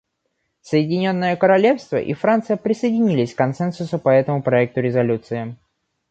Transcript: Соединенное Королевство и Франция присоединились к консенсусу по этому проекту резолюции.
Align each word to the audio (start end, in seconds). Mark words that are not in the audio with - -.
Соединенное 0.63 1.35
Королевство 1.35 1.97
и 1.97 2.15
Франция 2.15 2.57
присоединились 2.57 3.35
к 3.35 3.37
консенсусу 3.37 3.99
по 3.99 4.09
этому 4.09 4.41
проекту 4.41 4.81
резолюции. 4.81 5.55